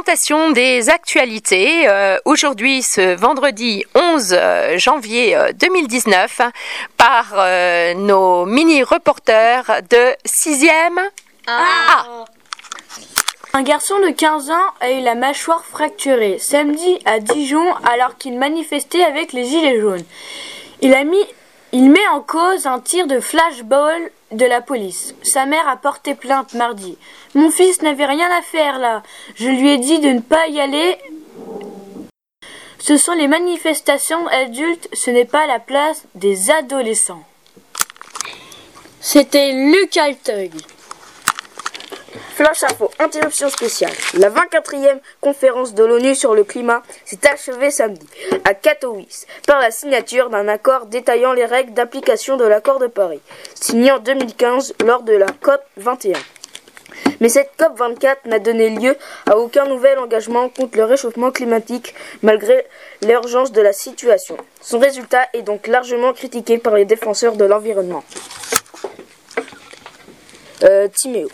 présentation 0.00 0.52
des 0.52 0.90
actualités 0.90 1.88
euh, 1.88 2.18
aujourd'hui 2.24 2.82
ce 2.82 3.16
vendredi 3.16 3.84
11 3.96 4.32
euh, 4.32 4.78
janvier 4.78 5.36
2019 5.58 6.40
par 6.96 7.32
euh, 7.34 7.94
nos 7.94 8.46
mini-reporters 8.46 9.82
de 9.90 10.14
6e 10.24 11.00
A. 11.48 12.24
Un 13.54 13.62
garçon 13.62 13.98
de 13.98 14.10
15 14.10 14.50
ans 14.50 14.54
a 14.80 14.92
eu 14.92 15.00
la 15.00 15.16
mâchoire 15.16 15.64
fracturée 15.64 16.38
samedi 16.38 17.00
à 17.04 17.18
Dijon 17.18 17.74
alors 17.82 18.16
qu'il 18.18 18.38
manifestait 18.38 19.02
avec 19.02 19.32
les 19.32 19.46
gilets 19.46 19.80
jaunes. 19.80 20.04
Il 20.80 20.94
a 20.94 21.02
mis 21.02 21.24
il 21.72 21.90
met 21.90 22.06
en 22.08 22.20
cause 22.20 22.66
un 22.66 22.80
tir 22.80 23.06
de 23.06 23.20
flashball 23.20 24.10
de 24.32 24.46
la 24.46 24.60
police. 24.60 25.14
Sa 25.22 25.46
mère 25.46 25.68
a 25.68 25.76
porté 25.76 26.14
plainte 26.14 26.54
mardi. 26.54 26.96
Mon 27.34 27.50
fils 27.50 27.82
n'avait 27.82 28.06
rien 28.06 28.28
à 28.30 28.42
faire 28.42 28.78
là. 28.78 29.02
Je 29.34 29.48
lui 29.48 29.70
ai 29.70 29.78
dit 29.78 29.98
de 29.98 30.08
ne 30.08 30.20
pas 30.20 30.46
y 30.48 30.60
aller. 30.60 30.96
Ce 32.78 32.96
sont 32.96 33.12
les 33.12 33.28
manifestations 33.28 34.26
adultes, 34.28 34.88
ce 34.92 35.10
n'est 35.10 35.24
pas 35.24 35.46
la 35.46 35.58
place 35.58 36.04
des 36.14 36.50
adolescents. 36.50 37.24
C'était 39.00 39.52
Luc 39.52 39.96
Alteug. 39.96 40.52
Flash 42.34 42.62
Info, 42.62 42.90
interruption 42.98 43.48
spéciale. 43.48 43.92
La 44.14 44.30
24e 44.30 44.98
conférence 45.20 45.74
de 45.74 45.84
l'ONU 45.84 46.14
sur 46.14 46.34
le 46.34 46.44
climat 46.44 46.82
s'est 47.04 47.26
achevée 47.28 47.70
samedi 47.70 48.06
à 48.44 48.54
Katowice 48.54 49.26
par 49.46 49.60
la 49.60 49.70
signature 49.70 50.30
d'un 50.30 50.48
accord 50.48 50.86
détaillant 50.86 51.32
les 51.32 51.44
règles 51.44 51.74
d'application 51.74 52.36
de 52.36 52.44
l'accord 52.44 52.78
de 52.78 52.86
Paris, 52.86 53.20
signé 53.54 53.92
en 53.92 53.98
2015 53.98 54.74
lors 54.84 55.02
de 55.02 55.12
la 55.12 55.26
COP 55.26 55.60
21. 55.76 56.18
Mais 57.20 57.28
cette 57.28 57.50
COP 57.58 57.76
24 57.76 58.26
n'a 58.26 58.38
donné 58.38 58.70
lieu 58.70 58.96
à 59.26 59.36
aucun 59.36 59.66
nouvel 59.66 59.98
engagement 59.98 60.48
contre 60.48 60.76
le 60.78 60.84
réchauffement 60.84 61.30
climatique 61.30 61.94
malgré 62.22 62.64
l'urgence 63.02 63.52
de 63.52 63.60
la 63.60 63.72
situation. 63.72 64.36
Son 64.60 64.78
résultat 64.78 65.26
est 65.34 65.42
donc 65.42 65.66
largement 65.66 66.12
critiqué 66.12 66.58
par 66.58 66.74
les 66.74 66.84
défenseurs 66.84 67.36
de 67.36 67.44
l'environnement. 67.44 68.04
Euh, 70.64 70.88
Timéo. 70.88 71.28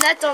Nathan 0.00 0.30